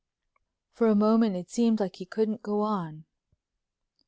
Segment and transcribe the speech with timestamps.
[0.71, 3.05] For a moment it seemed like he couldn't go on.